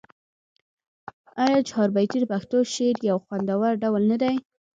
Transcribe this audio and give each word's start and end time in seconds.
آیا 1.43 1.59
چهاربیتې 1.69 2.17
د 2.19 2.25
پښتو 2.33 2.57
شعر 2.73 2.95
یو 3.09 3.17
خوندور 3.25 3.71
ډول 3.83 4.03
نه 4.11 4.17
دی؟ 4.21 4.35